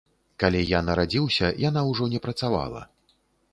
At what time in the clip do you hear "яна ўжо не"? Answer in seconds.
1.69-2.25